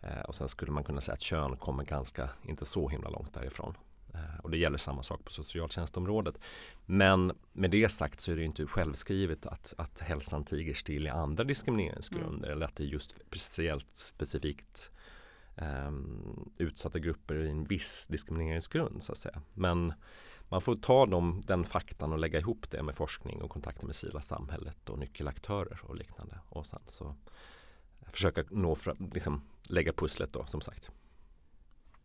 eh, 0.00 0.20
och 0.20 0.34
sen 0.34 0.48
skulle 0.48 0.72
man 0.72 0.84
kunna 0.84 1.00
säga 1.00 1.14
att 1.14 1.20
kön 1.20 1.56
kommer 1.56 1.84
ganska, 1.84 2.30
inte 2.42 2.64
så 2.64 2.88
himla 2.88 3.10
långt 3.10 3.34
därifrån. 3.34 3.74
Eh, 4.14 4.40
och 4.42 4.50
det 4.50 4.58
gäller 4.58 4.78
samma 4.78 5.02
sak 5.02 5.24
på 5.24 5.30
socialtjänstområdet. 5.30 6.38
Men 6.86 7.32
med 7.52 7.70
det 7.70 7.88
sagt 7.88 8.20
så 8.20 8.32
är 8.32 8.36
det 8.36 8.44
inte 8.44 8.66
självskrivet 8.66 9.46
att, 9.46 9.74
att 9.78 10.00
hälsan 10.00 10.44
tiger 10.44 10.74
still 10.74 11.06
i 11.06 11.10
andra 11.10 11.44
diskrimineringsgrunder 11.44 12.48
mm. 12.48 12.50
eller 12.50 12.66
att 12.66 12.76
det 12.76 12.84
är 12.84 12.88
just 12.88 13.10
speciellt 13.10 13.96
specifikt 13.96 14.90
um, 15.56 16.50
utsatta 16.58 16.98
grupper 16.98 17.34
i 17.34 17.50
en 17.50 17.64
viss 17.64 18.06
diskrimineringsgrund 18.06 19.02
så 19.02 19.12
att 19.12 19.18
säga. 19.18 19.42
Men, 19.54 19.92
man 20.50 20.60
får 20.60 20.74
ta 20.74 21.06
dem, 21.06 21.42
den 21.46 21.64
faktan 21.64 22.12
och 22.12 22.18
lägga 22.18 22.38
ihop 22.38 22.70
det 22.70 22.82
med 22.82 22.94
forskning 22.94 23.42
och 23.42 23.50
kontakter 23.50 23.86
med 23.86 23.94
civila 23.94 24.20
samhället 24.20 24.88
och 24.88 24.98
nyckelaktörer 24.98 25.80
och 25.82 25.96
liknande. 25.96 26.38
Och 26.48 26.66
sen 26.66 26.80
så 26.86 27.04
eh, 28.00 28.08
försöka 28.08 28.44
nå 28.50 28.74
fram, 28.74 29.10
liksom, 29.14 29.42
lägga 29.68 29.92
pusslet 29.92 30.32
då 30.32 30.46
som 30.46 30.60
sagt. 30.60 30.90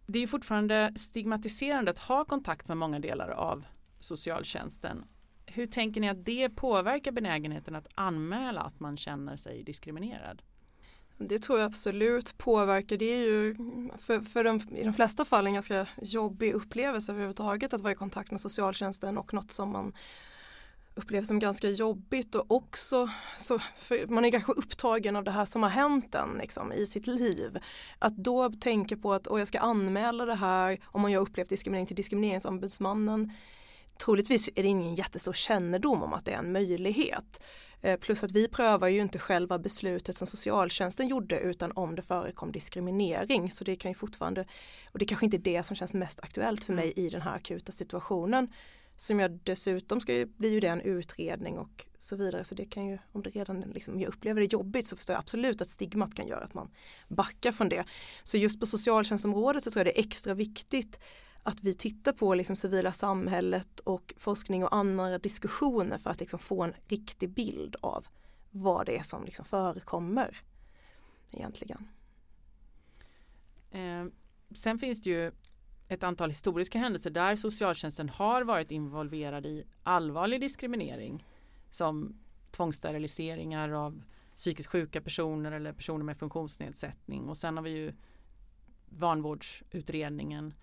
Det 0.07 0.19
är 0.19 0.27
fortfarande 0.27 0.93
stigmatiserande 0.97 1.91
att 1.91 1.99
ha 1.99 2.25
kontakt 2.25 2.67
med 2.67 2.77
många 2.77 2.99
delar 2.99 3.29
av 3.29 3.65
socialtjänsten. 3.99 5.05
Hur 5.45 5.67
tänker 5.67 6.01
ni 6.01 6.09
att 6.09 6.25
det 6.25 6.49
påverkar 6.49 7.11
benägenheten 7.11 7.75
att 7.75 7.87
anmäla 7.95 8.61
att 8.61 8.79
man 8.79 8.97
känner 8.97 9.37
sig 9.37 9.63
diskriminerad? 9.63 10.41
Det 11.17 11.39
tror 11.39 11.59
jag 11.59 11.65
absolut 11.65 12.37
påverkar. 12.37 12.97
Det 12.97 13.05
är 13.05 13.25
ju 13.25 13.55
för, 13.97 14.21
för 14.21 14.43
de, 14.43 14.61
i 14.75 14.83
de 14.83 14.93
flesta 14.93 15.25
fall 15.25 15.47
en 15.47 15.53
ganska 15.53 15.87
jobbig 16.01 16.53
upplevelse 16.53 17.11
överhuvudtaget 17.11 17.73
att 17.73 17.81
vara 17.81 17.93
i 17.93 17.95
kontakt 17.95 18.31
med 18.31 18.41
socialtjänsten 18.41 19.17
och 19.17 19.33
något 19.33 19.51
som 19.51 19.71
man 19.71 19.93
upplever 20.95 21.25
som 21.25 21.39
ganska 21.39 21.69
jobbigt 21.69 22.35
och 22.35 22.51
också 22.51 23.09
så 23.37 23.59
man 24.07 24.25
är 24.25 24.31
kanske 24.31 24.51
upptagen 24.51 25.15
av 25.15 25.23
det 25.23 25.31
här 25.31 25.45
som 25.45 25.63
har 25.63 25.69
hänt 25.69 26.15
en 26.15 26.37
liksom, 26.37 26.73
i 26.73 26.85
sitt 26.85 27.07
liv. 27.07 27.57
Att 27.99 28.17
då 28.17 28.49
tänka 28.49 28.97
på 28.97 29.13
att 29.13 29.27
jag 29.29 29.47
ska 29.47 29.59
anmäla 29.59 30.25
det 30.25 30.35
här 30.35 30.79
om 30.85 31.01
man 31.01 31.13
har 31.13 31.21
upplevt 31.21 31.49
diskriminering 31.49 31.87
till 31.87 31.95
diskrimineringsombudsmannen. 31.95 33.31
Troligtvis 33.97 34.49
är 34.55 34.63
det 34.63 34.69
ingen 34.69 34.95
jättestor 34.95 35.33
kännedom 35.33 36.03
om 36.03 36.13
att 36.13 36.25
det 36.25 36.31
är 36.31 36.37
en 36.37 36.51
möjlighet. 36.51 37.41
Eh, 37.81 37.99
plus 37.99 38.23
att 38.23 38.31
vi 38.31 38.47
prövar 38.47 38.87
ju 38.87 39.01
inte 39.01 39.19
själva 39.19 39.59
beslutet 39.59 40.17
som 40.17 40.27
socialtjänsten 40.27 41.07
gjorde 41.07 41.39
utan 41.39 41.71
om 41.71 41.95
det 41.95 42.01
förekom 42.01 42.51
diskriminering. 42.51 43.51
Så 43.51 43.63
det 43.63 43.75
kan 43.75 43.91
ju 43.91 43.95
fortfarande, 43.95 44.45
och 44.91 44.99
det 44.99 45.05
kanske 45.05 45.25
inte 45.25 45.37
är 45.37 45.39
det 45.39 45.63
som 45.63 45.75
känns 45.75 45.93
mest 45.93 46.19
aktuellt 46.19 46.63
för 46.63 46.73
mig 46.73 46.93
i 46.95 47.09
den 47.09 47.21
här 47.21 47.35
akuta 47.35 47.71
situationen. 47.71 48.47
Som 48.97 49.19
jag 49.19 49.31
dessutom 49.31 50.01
ska 50.01 50.25
bli 50.37 50.49
ju 50.49 50.59
det 50.59 50.67
en 50.67 50.81
utredning 50.81 51.57
och 51.57 51.85
så 51.99 52.15
vidare. 52.15 52.43
Så 52.43 52.55
det 52.55 52.65
kan 52.65 52.85
ju, 52.85 52.97
om 53.11 53.21
det 53.21 53.29
redan 53.29 53.61
liksom, 53.61 53.99
jag 53.99 54.09
upplever 54.09 54.41
det 54.41 54.53
jobbigt 54.53 54.87
så 54.87 54.95
förstår 54.95 55.13
jag 55.13 55.19
absolut 55.19 55.61
att 55.61 55.69
stigmat 55.69 56.15
kan 56.15 56.27
göra 56.27 56.43
att 56.43 56.53
man 56.53 56.69
backar 57.07 57.51
från 57.51 57.69
det. 57.69 57.85
Så 58.23 58.37
just 58.37 58.59
på 58.59 58.65
socialtjänstområdet 58.65 59.63
så 59.63 59.71
tror 59.71 59.85
jag 59.85 59.95
det 59.95 59.99
är 59.99 60.05
extra 60.05 60.33
viktigt 60.33 60.99
att 61.47 61.63
vi 61.63 61.73
tittar 61.73 62.13
på 62.13 62.35
liksom 62.35 62.55
civila 62.55 62.91
samhället 62.91 63.79
och 63.79 64.13
forskning 64.17 64.63
och 64.63 64.75
andra 64.75 65.17
diskussioner 65.17 65.97
för 65.97 66.09
att 66.09 66.19
liksom 66.19 66.39
få 66.39 66.63
en 66.63 66.73
riktig 66.87 67.29
bild 67.29 67.75
av 67.81 68.07
vad 68.51 68.85
det 68.85 68.97
är 68.97 69.03
som 69.03 69.25
liksom 69.25 69.45
förekommer 69.45 70.41
egentligen. 71.31 71.87
Eh, 73.71 74.05
sen 74.51 74.79
finns 74.79 75.01
det 75.01 75.09
ju 75.09 75.31
ett 75.87 76.03
antal 76.03 76.29
historiska 76.29 76.79
händelser 76.79 77.09
där 77.09 77.35
socialtjänsten 77.35 78.09
har 78.09 78.43
varit 78.43 78.71
involverad 78.71 79.45
i 79.45 79.63
allvarlig 79.83 80.41
diskriminering 80.41 81.25
som 81.69 82.19
tvångssteriliseringar 82.51 83.69
av 83.69 84.03
psykiskt 84.35 84.69
sjuka 84.69 85.01
personer 85.01 85.51
eller 85.51 85.73
personer 85.73 86.03
med 86.03 86.17
funktionsnedsättning 86.17 87.29
och 87.29 87.37
sen 87.37 87.57
har 87.57 87.63
vi 87.63 87.69
ju 87.69 87.93
vanvårdsutredningen 88.89 90.53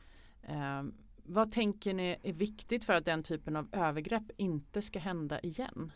Eh, 0.43 0.83
vad 1.25 1.53
tänker 1.53 1.95
ni 1.95 2.19
är 2.23 2.33
viktigt 2.33 2.85
för 2.85 2.93
att 2.93 3.05
den 3.05 3.23
typen 3.23 3.57
av 3.57 3.69
övergrepp 3.73 4.31
inte 4.37 4.83
ska 4.83 4.99
hända 4.99 5.41
igen? 5.41 5.93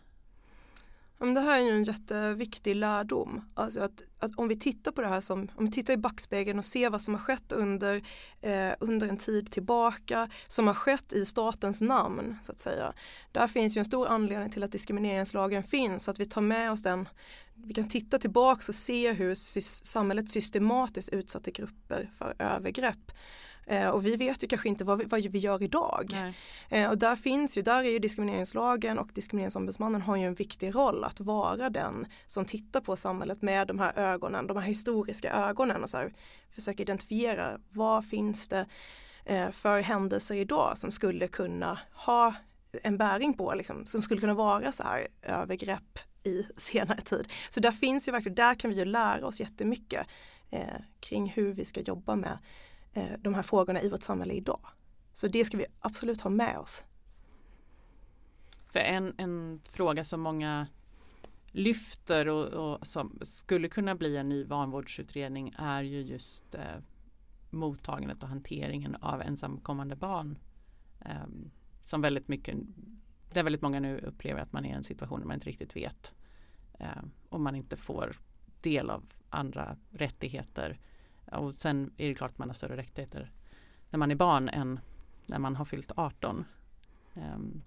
Det 1.18 1.40
här 1.40 1.58
är 1.58 1.64
ju 1.64 1.70
en 1.70 1.84
jätteviktig 1.84 2.76
lärdom. 2.76 3.44
Alltså 3.54 3.80
att, 3.80 4.02
att, 4.18 4.30
om 4.36 4.48
vi 4.48 4.58
tittar 4.58 4.92
på 4.92 5.00
det 5.00 5.08
här 5.08 5.20
som, 5.20 5.48
om 5.56 5.64
vi 5.64 5.70
tittar 5.70 5.92
i 5.92 5.96
backspegeln 5.96 6.58
och 6.58 6.64
ser 6.64 6.90
vad 6.90 7.02
som 7.02 7.14
har 7.14 7.20
skett 7.20 7.52
under, 7.52 8.02
eh, 8.40 8.72
under 8.80 9.08
en 9.08 9.16
tid 9.16 9.52
tillbaka, 9.52 10.30
som 10.46 10.66
har 10.66 10.74
skett 10.74 11.12
i 11.12 11.24
statens 11.24 11.80
namn 11.80 12.38
så 12.42 12.52
att 12.52 12.58
säga. 12.58 12.92
Där 13.32 13.46
finns 13.46 13.76
ju 13.76 13.78
en 13.78 13.84
stor 13.84 14.08
anledning 14.08 14.50
till 14.50 14.62
att 14.62 14.72
diskrimineringslagen 14.72 15.62
finns 15.62 16.04
så 16.04 16.10
att 16.10 16.20
vi 16.20 16.26
tar 16.26 16.40
med 16.40 16.72
oss 16.72 16.82
den. 16.82 17.08
Vi 17.54 17.74
kan 17.74 17.88
titta 17.88 18.18
tillbaks 18.18 18.68
och 18.68 18.74
se 18.74 19.12
hur 19.12 19.34
samhället 19.84 20.30
systematiskt 20.30 21.08
utsatte 21.08 21.50
grupper 21.50 22.10
för 22.18 22.34
övergrepp. 22.38 23.12
Eh, 23.66 23.88
och 23.88 24.06
vi 24.06 24.16
vet 24.16 24.42
ju 24.42 24.46
kanske 24.46 24.68
inte 24.68 24.84
vad 24.84 24.98
vi, 24.98 25.04
vad 25.04 25.20
vi 25.20 25.38
gör 25.38 25.62
idag. 25.62 26.32
Eh, 26.68 26.90
och 26.90 26.98
där 26.98 27.16
finns 27.16 27.58
ju, 27.58 27.62
där 27.62 27.84
är 27.84 27.90
ju 27.90 27.98
diskrimineringslagen 27.98 28.98
och 28.98 29.10
diskrimineringsombudsmannen 29.14 30.02
har 30.02 30.16
ju 30.16 30.24
en 30.24 30.34
viktig 30.34 30.74
roll 30.74 31.04
att 31.04 31.20
vara 31.20 31.70
den 31.70 32.06
som 32.26 32.44
tittar 32.44 32.80
på 32.80 32.96
samhället 32.96 33.42
med 33.42 33.68
de 33.68 33.78
här 33.78 33.98
ögonen, 33.98 34.46
de 34.46 34.56
här 34.56 34.66
historiska 34.66 35.32
ögonen 35.32 35.82
och 35.82 35.90
så 35.90 35.96
här, 35.96 36.12
försöka 36.50 36.82
identifiera 36.82 37.60
vad 37.72 38.08
finns 38.08 38.48
det 38.48 38.66
eh, 39.24 39.50
för 39.50 39.80
händelser 39.80 40.34
idag 40.34 40.78
som 40.78 40.90
skulle 40.90 41.28
kunna 41.28 41.78
ha 41.92 42.34
en 42.82 42.96
bäring 42.96 43.34
på, 43.34 43.54
liksom, 43.54 43.86
som 43.86 44.02
skulle 44.02 44.20
kunna 44.20 44.34
vara 44.34 44.72
så 44.72 44.82
här 44.82 45.08
övergrepp 45.22 45.98
i 46.24 46.46
senare 46.56 47.00
tid. 47.00 47.32
Så 47.50 47.60
där 47.60 47.72
finns 47.72 48.08
ju 48.08 48.12
verkligen, 48.12 48.34
där 48.34 48.54
kan 48.54 48.70
vi 48.70 48.76
ju 48.76 48.84
lära 48.84 49.26
oss 49.26 49.40
jättemycket 49.40 50.06
eh, 50.50 50.80
kring 51.00 51.28
hur 51.28 51.52
vi 51.52 51.64
ska 51.64 51.80
jobba 51.80 52.16
med 52.16 52.38
Eh, 52.96 53.18
de 53.18 53.34
här 53.34 53.42
frågorna 53.42 53.82
i 53.82 53.88
vårt 53.88 54.02
samhälle 54.02 54.34
idag. 54.34 54.60
Så 55.12 55.28
det 55.28 55.44
ska 55.44 55.56
vi 55.56 55.66
absolut 55.80 56.20
ha 56.20 56.30
med 56.30 56.58
oss. 56.58 56.84
För 58.72 58.80
en, 58.80 59.14
en 59.18 59.60
fråga 59.68 60.04
som 60.04 60.20
många 60.20 60.66
lyfter 61.46 62.28
och, 62.28 62.46
och, 62.46 62.86
som 62.86 63.18
skulle 63.22 63.68
kunna 63.68 63.94
bli 63.94 64.16
en 64.16 64.28
ny 64.28 64.44
vanvårdsutredning 64.44 65.52
är 65.58 65.82
ju 65.82 66.00
just 66.00 66.54
eh, 66.54 66.80
mottagandet 67.50 68.22
och 68.22 68.28
hanteringen 68.28 68.96
av 68.96 69.22
ensamkommande 69.22 69.96
barn. 69.96 70.38
Eh, 71.00 71.26
som 71.84 72.00
väldigt 72.00 72.28
mycket, 72.28 72.56
där 73.32 73.42
väldigt 73.42 73.62
många 73.62 73.80
nu 73.80 73.98
upplever 73.98 74.40
att 74.40 74.52
man 74.52 74.64
är 74.64 74.68
i 74.68 74.72
en 74.72 74.84
situation 74.84 75.20
där 75.20 75.26
man 75.26 75.34
inte 75.34 75.48
riktigt 75.48 75.76
vet 75.76 76.14
eh, 76.78 77.02
om 77.28 77.42
man 77.42 77.54
inte 77.54 77.76
får 77.76 78.16
del 78.60 78.90
av 78.90 79.04
andra 79.30 79.76
rättigheter 79.90 80.78
och 81.32 81.54
sen 81.54 81.90
är 81.96 82.08
det 82.08 82.14
klart 82.14 82.30
att 82.30 82.38
man 82.38 82.48
har 82.48 82.54
större 82.54 82.76
rättigheter 82.76 83.32
när 83.90 83.98
man 83.98 84.10
är 84.10 84.14
barn 84.14 84.48
än 84.48 84.80
när 85.26 85.38
man 85.38 85.56
har 85.56 85.64
fyllt 85.64 85.92
18. 85.96 86.44
Um, 87.14 87.22
ehm, 87.22 87.62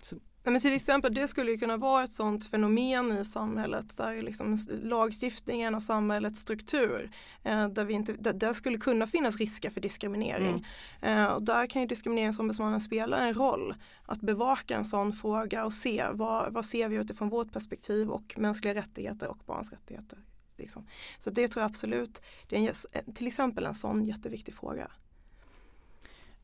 så. 0.00 0.16
Men 0.44 0.60
till 0.60 0.72
exempel 0.72 1.14
det 1.14 1.28
skulle 1.28 1.56
kunna 1.56 1.76
vara 1.76 2.04
ett 2.04 2.12
sådant 2.12 2.50
fenomen 2.50 3.12
i 3.12 3.24
samhället 3.24 3.96
där 3.96 4.22
liksom 4.22 4.56
lagstiftningen 4.82 5.74
och 5.74 5.82
samhällets 5.82 6.40
struktur 6.40 7.10
eh, 7.42 7.68
där, 7.68 7.84
vi 7.84 7.94
inte, 7.94 8.12
där, 8.12 8.32
där, 8.32 8.52
skulle 8.52 8.78
kunna 8.78 9.06
finnas 9.06 9.36
risker 9.36 9.70
för 9.70 9.80
diskriminering. 9.80 10.66
Mm. 11.00 11.26
Eh, 11.26 11.32
och 11.32 11.42
där 11.42 11.66
kan 11.66 11.82
ju 11.82 11.88
diskrimineringsombudsmannen 11.88 12.80
spela 12.80 13.18
en 13.18 13.34
roll 13.34 13.74
att 14.06 14.20
bevaka 14.20 14.76
en 14.76 14.84
sån 14.84 15.12
fråga 15.12 15.64
och 15.64 15.72
se 15.72 16.06
vad, 16.12 16.52
vad 16.52 16.64
ser 16.64 16.88
vi 16.88 16.96
utifrån 16.96 17.28
vårt 17.28 17.52
perspektiv 17.52 18.10
och 18.10 18.34
mänskliga 18.36 18.74
rättigheter 18.74 19.28
och 19.28 19.38
barns 19.46 19.70
rättigheter 19.70 20.18
Liksom. 20.60 20.86
Så 21.18 21.30
det 21.30 21.48
tror 21.48 21.62
jag 21.62 21.68
absolut, 21.68 22.22
det 22.48 22.56
är 22.56 22.74
en, 22.92 23.12
till 23.12 23.26
exempel 23.26 23.66
en 23.66 23.74
sån 23.74 24.04
jätteviktig 24.04 24.54
fråga. 24.54 24.90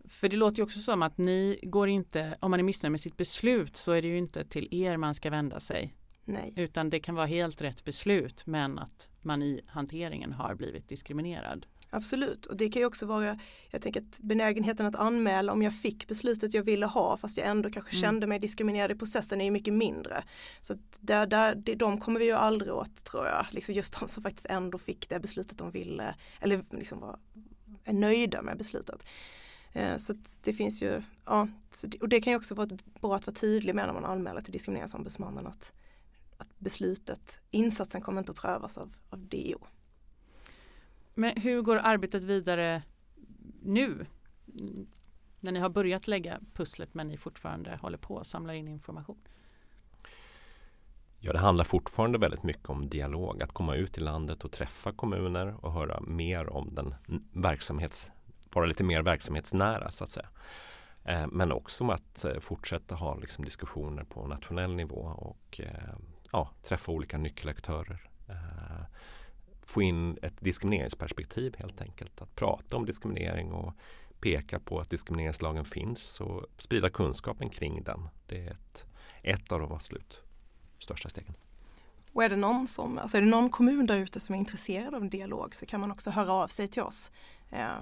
För 0.09 0.29
det 0.29 0.37
låter 0.37 0.57
ju 0.59 0.63
också 0.63 0.79
som 0.79 1.03
att 1.03 1.19
ni 1.19 1.61
går 1.63 1.89
inte, 1.89 2.39
om 2.41 2.51
man 2.51 2.61
är 2.61 2.65
missnöjd 2.65 2.91
med 2.91 3.01
sitt 3.01 3.17
beslut 3.17 3.77
så 3.77 3.93
är 3.93 4.03
det 4.03 4.09
ju 4.09 4.19
inte 4.19 4.45
till 4.45 4.69
er 4.71 4.97
man 4.97 5.15
ska 5.15 5.31
vända 5.31 5.61
sig. 5.61 5.95
Nej. 6.25 6.53
Utan 6.57 6.91
det 6.91 7.01
kan 7.01 7.15
vara 7.15 7.27
helt 7.27 7.61
rätt 7.61 7.85
beslut 7.85 8.47
men 8.47 8.79
att 8.79 9.09
man 9.23 9.43
i 9.43 9.61
hanteringen 9.67 10.33
har 10.33 10.55
blivit 10.55 10.89
diskriminerad. 10.89 11.67
Absolut 11.97 12.47
och 12.47 12.57
det 12.57 12.69
kan 12.69 12.81
ju 12.81 12.87
också 12.87 13.07
vara, 13.07 13.39
jag 13.71 13.83
tänker 13.83 14.01
att 14.01 14.21
benägenheten 14.21 14.87
att 14.87 14.97
anmäla 14.97 15.53
om 15.53 15.63
jag 15.63 15.75
fick 15.75 16.09
beslutet 16.09 16.55
jag 16.55 16.63
ville 16.63 16.87
ha 16.87 17.17
fast 17.17 17.37
jag 17.37 17.47
ändå 17.47 17.71
kanske 17.71 17.91
mm. 17.91 18.01
kände 18.01 18.27
mig 18.27 18.39
diskriminerad 18.39 18.91
i 18.91 18.95
processen 18.95 19.41
är 19.41 19.45
ju 19.45 19.51
mycket 19.51 19.75
mindre. 19.75 20.25
Så 20.61 20.75
där, 21.01 21.27
där, 21.27 21.55
de 21.77 22.01
kommer 22.01 22.21
vi 22.21 22.27
ju 22.27 22.33
aldrig 22.33 22.73
åt 22.73 23.05
tror 23.05 23.27
jag, 23.27 23.47
liksom 23.51 23.75
just 23.75 24.01
de 24.01 24.09
som 24.09 24.23
faktiskt 24.23 24.47
ändå 24.47 24.79
fick 24.79 25.09
det 25.09 25.21
beslutet 25.21 25.59
de 25.59 25.71
ville 25.71 26.15
eller 26.41 26.65
liksom 26.71 27.01
var, 27.01 27.19
är 27.85 27.93
nöjda 27.93 28.43
med 28.43 28.59
beslutet. 28.59 29.03
Eh, 29.73 29.97
så 29.97 30.15
det 30.41 30.53
finns 30.53 30.83
ju, 30.83 31.03
ja, 31.25 31.49
och 32.01 32.09
det 32.09 32.21
kan 32.21 32.33
ju 32.33 32.37
också 32.37 32.55
vara 32.55 32.69
bra 33.01 33.17
att 33.17 33.27
vara 33.27 33.35
tydlig 33.35 33.75
med 33.75 33.87
när 33.87 33.95
man 33.95 34.05
anmäler 34.05 34.41
till 34.41 34.53
diskrimineringsombudsmannen 34.53 35.47
att, 35.47 35.73
att 36.37 36.59
beslutet, 36.59 37.39
insatsen 37.51 38.01
kommer 38.01 38.19
inte 38.19 38.33
att 38.33 38.39
prövas 38.39 38.79
av, 38.79 38.93
av 39.11 39.19
DO. 39.19 39.67
Men 41.19 41.37
hur 41.37 41.63
går 41.63 41.77
arbetet 41.77 42.23
vidare 42.23 42.83
nu? 43.63 44.07
När 45.41 45.53
ni 45.53 45.61
har 45.61 45.69
börjat 45.69 46.09
lägga 46.09 46.41
pusslet 46.55 46.95
men 46.95 47.09
ni 47.09 47.17
fortfarande 47.17 47.79
håller 47.83 47.99
på 47.99 48.19
att 48.19 48.27
samla 48.27 48.55
in 48.55 48.69
information. 48.69 49.19
Ja, 51.19 51.33
det 51.33 51.39
handlar 51.39 51.65
fortfarande 51.65 52.19
väldigt 52.19 52.43
mycket 52.43 52.69
om 52.69 52.89
dialog. 52.89 53.43
Att 53.43 53.53
komma 53.53 53.75
ut 53.75 53.99
i 53.99 54.01
landet 54.01 54.45
och 54.45 54.53
träffa 54.53 54.93
kommuner 54.93 55.65
och 55.65 55.73
höra 55.73 56.01
mer 56.01 56.49
om 56.49 56.69
den 56.75 56.95
verksamhets, 57.33 58.13
vara 58.55 58.67
lite 58.67 58.85
mer 58.85 59.03
verksamhetsnära 59.03 59.91
så 59.91 60.05
att 60.05 60.11
säga. 60.11 60.29
Eh, 61.05 61.27
men 61.27 61.53
också 61.53 61.85
om 61.85 61.91
att 61.91 62.25
eh, 62.25 62.39
fortsätta 62.39 62.95
ha 62.95 63.15
liksom 63.15 63.45
diskussioner 63.45 64.05
på 64.05 64.27
nationell 64.27 64.75
nivå 64.75 65.01
och 65.17 65.61
eh, 65.61 65.95
ja, 66.33 66.51
träffa 66.63 66.93
olika 66.93 67.19
nyckelaktörer 67.19 68.11
få 69.67 69.83
in 69.83 70.19
ett 70.23 70.41
diskrimineringsperspektiv 70.41 71.57
helt 71.59 71.81
enkelt. 71.81 72.23
Att 72.23 72.35
prata 72.35 72.77
om 72.77 72.87
diskriminering 72.87 73.53
och 73.53 73.75
peka 74.21 74.61
på 74.61 74.81
att 74.81 74.91
diskrimineringslagen 74.91 75.65
finns 75.65 76.21
och 76.21 76.47
sprida 76.59 76.91
kunskapen 76.91 77.51
kring 77.51 77.83
den. 77.83 78.09
Det 78.27 78.47
är 78.47 78.51
ett, 78.51 78.85
ett 79.23 79.53
av 79.53 79.61
de 79.61 79.73
absolut 79.73 80.21
största 80.79 81.09
stegen. 81.09 81.35
Och 82.13 82.25
är 82.25 82.29
det 82.29 82.37
någon 82.37 82.67
som, 82.67 82.99
alltså 82.99 83.17
är 83.17 83.23
det 83.23 83.29
någon 83.29 83.51
kommun 83.51 83.87
där 83.87 83.97
ute 83.97 84.21
som 84.21 84.35
är 84.35 84.39
intresserad 84.39 84.95
av 84.95 85.03
en 85.03 85.11
dialog 85.11 85.55
så 85.55 85.67
kan 85.67 85.81
man 85.81 85.91
också 85.91 86.11
höra 86.11 86.33
av 86.33 86.49
sig 86.49 86.69
till 86.69 86.83
oss. 86.83 87.13
Eh, 87.51 87.79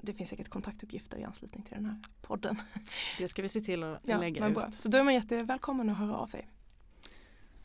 det 0.00 0.14
finns 0.14 0.30
säkert 0.30 0.48
kontaktuppgifter 0.48 1.18
i 1.18 1.24
anslutning 1.24 1.62
till 1.62 1.74
den 1.74 1.86
här 1.86 2.04
podden. 2.22 2.56
Det 3.18 3.28
ska 3.28 3.42
vi 3.42 3.48
se 3.48 3.60
till 3.60 3.82
att 3.82 4.00
Ja, 4.04 4.18
lägga 4.18 4.48
ut. 4.48 4.74
Så 4.74 4.88
då 4.88 4.98
är 4.98 5.02
man 5.02 5.14
jättevälkommen 5.14 5.90
att 5.90 5.98
höra 5.98 6.16
av 6.16 6.26
sig. 6.26 6.48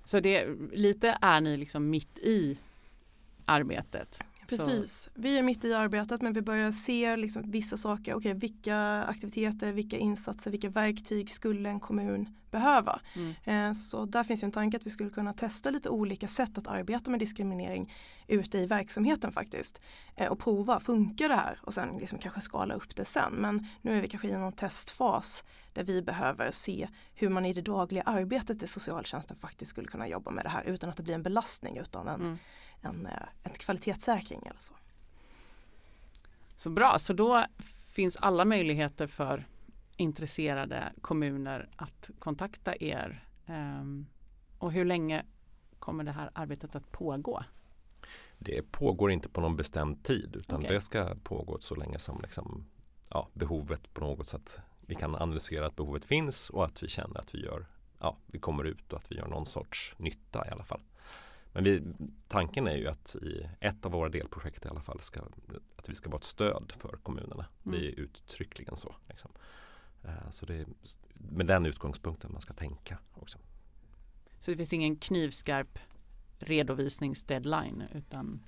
Så 0.04 0.20
det, 0.20 0.48
lite 0.72 1.18
är 1.22 1.42
ni 1.42 1.58
liksom 1.58 1.90
mitt 1.90 2.20
i 2.20 2.58
arbetet. 3.46 4.20
Precis, 4.48 5.10
vi 5.14 5.38
är 5.38 5.44
mitt 5.44 5.66
i 5.66 5.74
arbetet 5.74 6.22
men 6.22 6.34
vi 6.34 6.42
börjar 6.42 6.72
se 6.72 7.16
liksom 7.16 7.52
vissa 7.52 7.78
saker. 7.78 8.14
Okej, 8.16 8.34
vilka 8.34 8.78
aktiviteter, 9.04 9.74
vilka 9.74 9.98
insatser, 9.98 10.52
vilka 10.52 10.70
verktyg 10.70 11.32
skulle 11.32 11.70
en 11.70 11.80
kommun 11.80 12.30
behöva? 12.52 13.02
Mm. 13.16 13.34
Eh, 13.70 13.74
Så 13.74 14.06
där 14.06 14.24
finns 14.24 14.44
ju 14.44 14.46
en 14.46 14.52
tanke 14.52 14.78
att 14.78 14.86
vi 14.86 14.90
skulle 14.90 15.10
kunna 15.10 15.34
testa 15.34 15.70
lite 15.70 15.90
olika 15.90 16.28
sätt 16.28 16.58
att 16.58 16.68
arbeta 16.68 17.12
med 17.12 17.20
diskriminering 17.20 17.94
ute 18.28 18.58
i 18.58 18.66
verksamheten 18.66 19.32
faktiskt. 19.32 19.82
Eh, 20.16 20.28
Och 20.28 20.40
prova, 20.40 20.80
funkar 20.80 21.30
det 21.30 21.36
här? 21.36 21.60
Och 21.64 21.74
sen 21.74 21.98
liksom 21.98 22.20
kanske 22.20 22.42
skala 22.42 22.74
upp 22.74 22.96
det 22.96 23.06
sen. 23.06 23.34
Men 23.34 23.68
nu 23.82 23.98
är 23.98 24.02
vi 24.02 24.08
kanske 24.08 24.28
i 24.28 24.32
någon 24.38 24.54
testfas 24.54 25.44
där 25.74 25.84
vi 25.84 26.02
behöver 26.02 26.52
se 26.52 26.88
hur 27.14 27.30
man 27.30 27.46
i 27.46 27.54
det 27.54 27.62
dagliga 27.62 28.04
arbetet 28.04 28.64
i 28.64 28.68
socialtjänsten 28.68 29.38
faktiskt 29.38 29.72
skulle 29.72 29.88
kunna 29.88 30.08
jobba 30.08 30.32
med 30.32 30.46
det 30.46 30.50
här 30.50 30.64
utan 30.64 30.90
att 30.90 30.98
det 30.98 31.04
blir 31.04 31.16
en 31.16 31.24
belastning 31.24 31.78
utan 31.78 32.08
en, 32.08 32.22
Mm. 32.22 32.38
En, 32.82 33.06
eh, 33.06 33.28
en 33.44 33.52
kvalitetssäkring 33.52 34.42
eller 34.46 34.60
så. 34.60 34.74
Så 36.56 36.70
bra, 36.70 37.00
så 37.00 37.14
då 37.14 37.46
finns 37.88 38.16
alla 38.16 38.46
möjligheter 38.46 39.08
för 39.08 39.48
intresserade 39.98 40.94
kommuner 41.02 41.70
att 41.76 42.10
kontakta 42.20 42.76
er. 42.76 43.28
Ehm, 43.48 44.06
och 44.58 44.72
hur 44.72 44.86
länge 44.86 45.26
kommer 45.80 46.04
det 46.04 46.12
här 46.12 46.32
arbetet 46.34 46.76
att 46.76 46.92
pågå? 46.92 47.44
Det 48.38 48.72
pågår 48.72 49.12
inte 49.12 49.30
på 49.30 49.42
någon 49.42 49.56
bestämd 49.56 50.04
tid 50.04 50.36
utan 50.36 50.60
Okej. 50.60 50.74
det 50.74 50.82
ska 50.82 51.16
pågå 51.24 51.60
så 51.60 51.76
länge 51.76 52.00
som 52.00 52.22
liksom, 52.22 52.66
ja, 53.10 53.28
behovet 53.34 53.94
på 53.94 54.02
något 54.02 54.28
sätt 54.28 54.58
vi 54.82 54.96
kan 54.96 55.16
analysera 55.16 55.66
att 55.66 55.76
behovet 55.76 56.06
finns 56.06 56.50
och 56.50 56.66
att 56.66 56.84
vi 56.84 56.88
känner 56.88 57.20
att 57.20 57.36
vi 57.36 57.46
gör 57.46 57.66
ja, 58.02 58.18
vi 58.26 58.40
kommer 58.40 58.64
ut 58.64 58.94
och 58.94 59.00
att 59.00 59.12
vi 59.12 59.16
gör 59.16 59.28
någon 59.28 59.46
sorts 59.46 59.96
nytta 59.98 60.48
i 60.48 60.52
alla 60.52 60.64
fall. 60.64 60.82
Men 61.54 61.64
vi, 61.64 61.84
tanken 62.28 62.68
är 62.68 62.76
ju 62.76 62.88
att 62.88 63.16
i 63.16 63.48
ett 63.60 63.86
av 63.86 63.92
våra 63.92 64.10
delprojekt 64.10 64.66
i 64.66 64.70
alla 64.70 64.82
fall 64.82 65.02
ska, 65.02 65.22
att 65.76 65.90
vi 65.90 65.96
ska 65.96 66.10
vara 66.10 66.18
ett 66.18 66.24
stöd 66.24 66.74
för 66.78 67.00
kommunerna. 67.04 67.46
Det 67.64 67.78
är 67.78 68.00
uttryckligen 68.00 68.76
så. 68.76 68.96
Liksom. 69.10 69.32
Eh, 70.04 70.30
Så 70.30 70.46
det 70.46 70.56
är 70.56 70.66
med 71.14 71.46
den 71.48 71.66
utgångspunkten 71.66 72.32
man 72.32 72.42
ska 72.42 72.54
tänka 72.54 72.98
också. 73.14 73.40
Så 74.40 74.52
det 74.52 74.58
finns 74.58 74.74
ingen 74.74 74.96
knivskarp 74.96 75.80
redovisningsdeadline 76.40 77.84
utan 77.94 78.44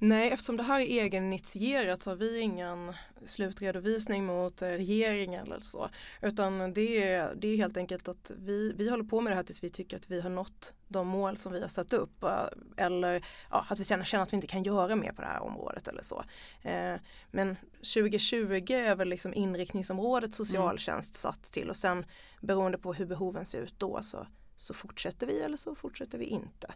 Nej, 0.00 0.30
eftersom 0.30 0.56
det 0.56 0.62
här 0.62 0.80
är 0.80 1.02
egeninitierat 1.04 2.02
så 2.02 2.10
har 2.10 2.16
vi 2.16 2.40
ingen 2.40 2.92
slutredovisning 3.24 4.26
mot 4.26 4.62
eh, 4.62 4.68
regeringen 4.68 5.46
eller 5.46 5.60
så. 5.60 5.90
Utan 6.22 6.74
det 6.74 7.02
är, 7.04 7.34
det 7.34 7.48
är 7.48 7.56
helt 7.56 7.76
enkelt 7.76 8.08
att 8.08 8.30
vi, 8.38 8.72
vi 8.72 8.90
håller 8.90 9.04
på 9.04 9.20
med 9.20 9.30
det 9.30 9.36
här 9.36 9.42
tills 9.42 9.64
vi 9.64 9.70
tycker 9.70 9.96
att 9.96 10.10
vi 10.10 10.20
har 10.20 10.30
nått 10.30 10.74
de 10.88 11.08
mål 11.08 11.36
som 11.36 11.52
vi 11.52 11.60
har 11.60 11.68
satt 11.68 11.92
upp. 11.92 12.22
eh, 12.22 12.44
Eller 12.76 13.24
ja, 13.50 13.66
att 13.68 13.80
vi 13.80 13.84
känner, 13.84 14.04
känner 14.04 14.22
att 14.22 14.32
vi 14.32 14.34
inte 14.34 14.46
kan 14.46 14.62
göra 14.62 14.96
mer 14.96 15.12
på 15.12 15.20
det 15.22 15.28
här 15.28 15.42
området 15.42 15.88
eller 15.88 16.02
så. 16.02 16.24
Eh, 16.62 16.94
men 17.30 17.56
2020 17.94 18.72
är 18.72 18.96
väl 18.96 19.08
liksom 19.08 19.34
inriktningsområdet 19.34 20.34
socialtjänst 20.34 21.14
satt 21.14 21.42
till 21.42 21.70
och 21.70 21.76
sen 21.76 22.04
beroende 22.40 22.78
på 22.78 22.92
hur 22.94 23.06
behoven 23.06 23.44
ser 23.44 23.62
ut 23.62 23.74
då 23.78 24.02
så, 24.02 24.26
så 24.56 24.74
fortsätter 24.74 25.26
vi 25.26 25.40
eller 25.40 25.56
så 25.56 25.74
fortsätter 25.74 26.18
vi 26.18 26.24
inte. 26.24 26.66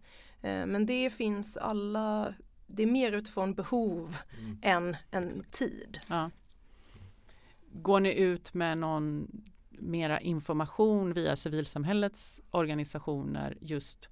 Eh, 0.43 0.67
men 0.67 0.87
det 0.87 1.11
finns 1.11 1.57
alla 1.57 2.35
det 2.67 2.83
är 2.83 2.87
mer 2.87 3.13
utifrån 3.13 3.55
behov 3.55 4.17
än 4.63 4.97
en 5.11 5.45
tid. 5.51 5.99
ja. 6.09 6.31
Går 7.75 8.01
ni 8.01 8.15
ut 8.15 8.55
med 8.55 8.79
någon 8.79 9.29
mera 9.83 10.21
information 10.21 11.13
via 11.13 11.37
civilsamhällets 11.37 12.41
organisationer 12.51 13.59
just 13.61 14.09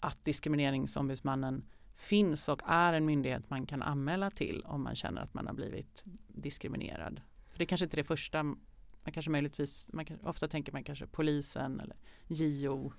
att 0.00 0.24
diskrimineringsombudsmannen 0.24 1.64
finns 1.96 2.48
och 2.48 2.62
är 2.66 2.92
en 2.92 3.04
myndighet 3.04 3.50
man 3.50 3.66
kan 3.66 3.82
anmäla 3.82 4.30
till 4.30 4.62
om 4.66 4.82
man 4.82 4.94
känner 4.94 5.22
att 5.22 5.34
man 5.34 5.46
har 5.46 5.54
blivit 5.54 6.02
diskriminerad. 6.28 7.20
För 7.50 7.58
det 7.58 7.66
kanske 7.66 7.84
inte 7.84 7.94
är 7.94 8.02
det 8.02 8.04
första, 8.04 8.42
man 8.42 9.12
kanske 9.12 9.30
möjligtvis, 9.30 9.90
man 9.92 10.04
kan, 10.04 10.20
ofta 10.20 10.48
tänker 10.48 10.72
man 10.72 10.84
kanske 10.84 11.06
polisen 11.06 11.80
eller 11.80 11.96
JO. 12.28 12.92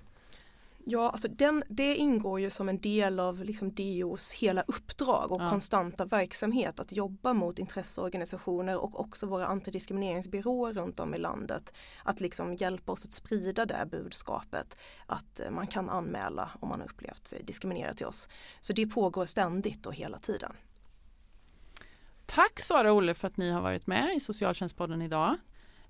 Ja, 0.86 1.10
alltså 1.10 1.28
den, 1.28 1.64
det 1.70 1.96
ingår 1.96 2.40
ju 2.40 2.50
som 2.50 2.70
en 2.70 2.80
del 2.80 3.20
av 3.20 3.44
liksom 3.44 3.74
DOs 3.74 4.34
hela 4.34 4.62
uppdrag 4.68 5.32
och 5.32 5.42
Ja. 5.42 5.50
konstanta 5.50 6.06
verksamhet 6.06 6.80
att 6.80 6.92
jobba 6.92 7.34
mot 7.34 7.60
intresseorganisationer 7.60 8.78
och 8.78 9.00
också 9.00 9.26
våra 9.28 9.46
antidiskrimineringsbyråer 9.46 10.74
runt 10.74 11.00
om 11.00 11.14
i 11.14 11.18
landet. 11.18 11.74
Att 12.04 12.22
liksom 12.22 12.56
hjälpa 12.56 12.92
oss 12.92 13.06
att 13.06 13.14
sprida 13.14 13.66
det 13.66 13.88
budskapet 13.92 14.78
att 15.06 15.40
eh, 15.40 15.52
man 15.52 15.68
kan 15.68 15.90
anmäla 15.90 16.50
om 16.60 16.70
man 16.70 16.80
har 16.80 16.88
upplevt 16.88 17.28
sig 17.28 17.44
diskriminerad 17.44 17.98
till 17.98 18.06
oss. 18.08 18.30
Så 18.60 18.74
det 18.74 18.88
pågår 18.88 19.26
ständigt 19.26 19.86
och 19.86 19.94
hela 19.96 20.18
tiden. 20.18 20.54
Tack 22.26 22.60
Sara 22.60 22.92
och 22.92 22.98
Olle 22.98 23.14
för 23.14 23.28
att 23.28 23.38
ni 23.38 23.52
har 23.52 23.62
varit 23.62 23.88
med 23.88 24.16
i 24.16 24.20
Socialtjänstpodden 24.20 25.02
idag. 25.02 25.38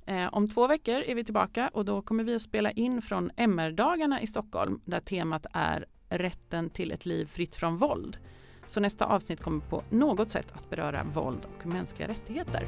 Eh, 0.05 0.29
om 0.31 0.47
två 0.47 0.67
veckor 0.67 0.95
är 0.95 1.15
vi 1.15 1.23
tillbaka 1.23 1.69
och 1.73 1.85
då 1.85 2.01
kommer 2.01 2.23
vi 2.23 2.35
att 2.35 2.41
spela 2.41 2.71
in 2.71 3.01
från 3.01 3.31
MR-dagarna 3.37 4.21
i 4.21 4.27
Stockholm 4.27 4.81
där 4.85 4.99
temat 4.99 5.45
är 5.53 5.85
rätten 6.09 6.69
till 6.69 6.91
ett 6.91 7.05
liv 7.05 7.25
fritt 7.25 7.55
från 7.55 7.77
våld. 7.77 8.17
Så 8.65 8.79
nästa 8.79 9.05
avsnitt 9.05 9.41
kommer 9.41 9.59
på 9.59 9.83
något 9.89 10.29
sätt 10.29 10.51
att 10.53 10.69
beröra 10.69 11.03
våld 11.03 11.41
och 11.57 11.65
mänskliga 11.65 12.07
rättigheter. 12.07 12.67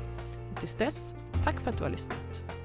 Och 0.51 0.59
tills 0.59 0.75
dess, 0.75 1.15
tack 1.43 1.59
för 1.59 1.69
att 1.69 1.77
du 1.77 1.83
har 1.83 1.91
lyssnat. 1.91 2.64